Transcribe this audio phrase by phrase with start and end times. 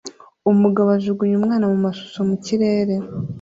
[0.51, 2.95] Umugabo ajugunya umwana mumashusho mu kirere